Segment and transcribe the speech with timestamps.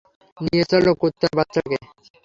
[0.37, 1.77] নিয়ে চলো কুত্তার বাচ্চাটাকে!